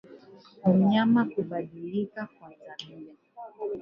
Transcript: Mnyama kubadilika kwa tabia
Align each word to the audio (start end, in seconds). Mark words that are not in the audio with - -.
Mnyama 0.67 1.23
kubadilika 1.25 2.27
kwa 2.39 2.49
tabia 2.53 3.13